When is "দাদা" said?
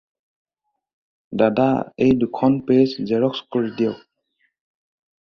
1.41-1.69